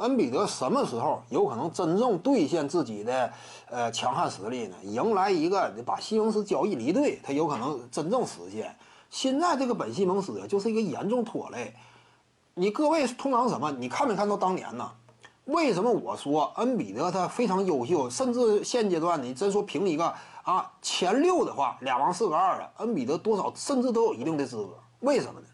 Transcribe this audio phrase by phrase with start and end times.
[0.00, 3.30] 恩比德什么时候有可能真正兑现自己的
[3.68, 4.76] 呃强悍实力呢？
[4.82, 8.74] 迎来一个把西蒙斯交易离队，他有可能真正实现。
[9.10, 11.74] 现在这个本西蒙斯就是一个严重拖累。
[12.54, 13.70] 你各位通常什么？
[13.72, 14.90] 你看没看到当年呢？
[15.44, 24.78] 为什么我说恩比德他非常优秀，甚至现阶段你真说评一个啊前六的话，俩王四个二的，恩比德多少甚至都有一定的资格。
[25.00, 25.46] 为什么呢？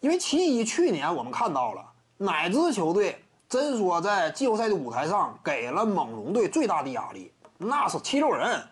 [0.00, 1.82] 因为其一，去年我们看到了
[2.24, 8.66] 哪支球队真说在季后赛的舞台上给了猛龙队最大的压力，那是七六人，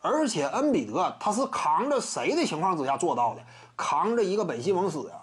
[0.00, 3.40] 而且恩比德他是扛着谁的情况之下做到的？
[3.76, 5.22] 扛着一个本西蒙斯啊。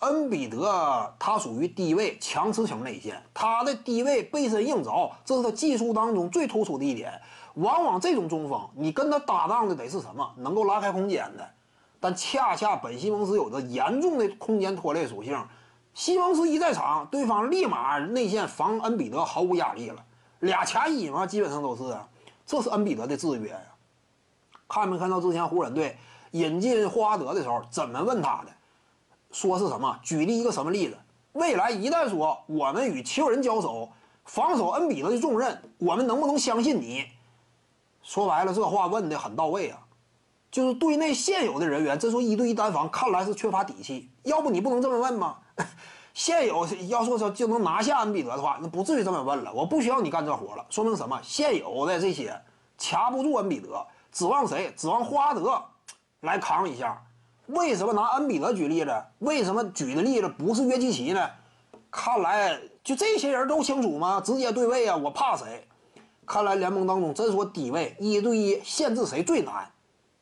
[0.00, 7.18] 恩比德他属于低位强持型内线，他的低位背身硬着，这是他技术当中最突出的一点。
[7.54, 10.30] 往往这种中锋，你跟他搭档的得是什么？
[10.36, 11.50] 能够拉开空间的。
[11.98, 15.42] 但恰恰本西蒙斯有着严重的空间拖累属性，
[15.94, 20.04] 西蒙斯一在场，对方立马内线防恩比德毫无压力了，
[20.38, 21.96] 俩卡一嘛，基本上都是，
[22.46, 23.60] 这是恩比德的制约呀。
[24.68, 25.98] 看没看到之前湖人队
[26.30, 28.52] 引进霍华德的时候怎么问他的？
[29.32, 29.98] 说是什么？
[30.02, 30.96] 举例一个什么例子？
[31.32, 33.90] 未来一旦说我们与七六人交手，
[34.24, 37.04] 防守恩比德的重任，我们能不能相信你？
[38.02, 39.78] 说白了，这话问的很到位啊。
[40.50, 44.10] 就是队内现有的人员，这说一对一单防，看来是缺乏底气。
[44.24, 45.36] 要不你不能这么问吗？
[46.12, 49.52] 现有要说说就能拿下恩比德的话，那不至于这么问了。
[49.52, 51.18] 我不需要你干这活了，说明什么？
[51.22, 52.40] 现有的这些
[52.76, 54.72] 掐不住恩比德，指望谁？
[54.76, 55.62] 指望霍华德
[56.20, 57.00] 来扛一下。
[57.46, 59.04] 为什么拿恩比德举例子？
[59.20, 61.28] 为什么举的例子不是约基奇呢？
[61.90, 64.20] 看来就这些人都清楚吗？
[64.20, 64.96] 直接对位啊！
[64.96, 65.66] 我怕谁？
[66.24, 69.68] 看来联盟当中真说低位一对一限制谁最难？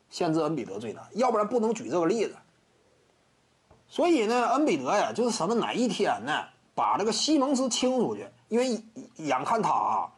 [0.08, 2.34] 限制恩比德最难，要不然不能举这个例子。
[3.88, 6.44] 所以呢，恩比德呀，就是什么哪一天呢，
[6.74, 8.80] 把这个西蒙斯清出去，因为
[9.16, 10.08] 眼看他啊，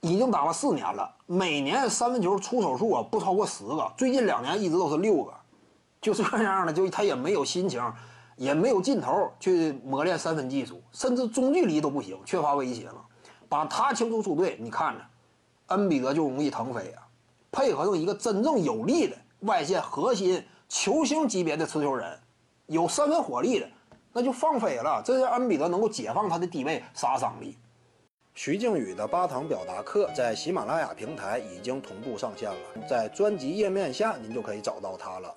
[0.00, 5.32] 已经打了四年了，每年三分球出手数啊不超过十个，最近两年一直都是六个，
[6.00, 7.80] 就这样的，就他也没有心情，
[8.36, 12.96] 也没有劲头去磨练三分技术，甚至中距离都不行，缺乏威胁了。
[13.48, 15.04] 把他清除出队，你看着，
[15.68, 17.06] 恩比德就容易腾飞啊。
[17.52, 22.18] 配合上一个真正有力的外线核心球星级别的持球人，
[22.72, 23.68] 有三分火力的，
[24.12, 25.02] 那就放飞了。
[25.04, 27.56] 这是恩比德能够解放他的低位杀伤力。
[28.34, 32.56] 徐静宇的八堂表达课在喜马拉雅平台已经同步上线了，
[32.88, 35.34] 在专辑页面下您就可以找到它了。